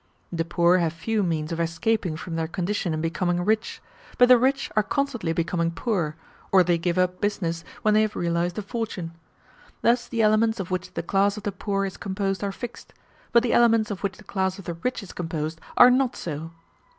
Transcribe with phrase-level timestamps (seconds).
[0.31, 3.83] The poor have few means of escaping from their condition and becoming rich;
[4.17, 6.15] but the rich are constantly becoming poor,
[6.51, 9.11] or they give up business when they have realized a fortune.
[9.83, 12.93] Thus the elements of which the class of the poor is composed are fixed;
[13.31, 16.49] but the elements of which the class of the rich is composed are not so.